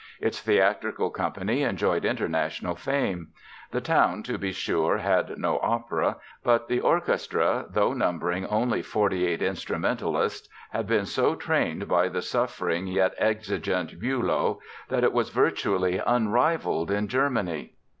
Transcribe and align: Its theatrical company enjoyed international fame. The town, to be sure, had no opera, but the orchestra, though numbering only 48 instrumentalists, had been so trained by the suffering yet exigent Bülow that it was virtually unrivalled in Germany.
Its 0.19 0.41
theatrical 0.41 1.11
company 1.11 1.61
enjoyed 1.61 2.05
international 2.05 2.73
fame. 2.73 3.27
The 3.69 3.81
town, 3.81 4.23
to 4.23 4.39
be 4.39 4.51
sure, 4.51 4.97
had 4.97 5.37
no 5.37 5.59
opera, 5.61 6.17
but 6.43 6.67
the 6.67 6.79
orchestra, 6.79 7.67
though 7.69 7.93
numbering 7.93 8.47
only 8.47 8.81
48 8.81 9.43
instrumentalists, 9.43 10.49
had 10.71 10.87
been 10.87 11.05
so 11.05 11.35
trained 11.35 11.87
by 11.87 12.09
the 12.09 12.23
suffering 12.23 12.87
yet 12.87 13.13
exigent 13.19 13.99
Bülow 14.01 14.57
that 14.89 15.03
it 15.03 15.13
was 15.13 15.29
virtually 15.29 15.99
unrivalled 16.07 16.89
in 16.89 17.07
Germany. 17.07 17.75